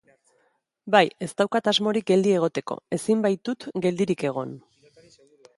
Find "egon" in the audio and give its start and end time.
4.33-4.61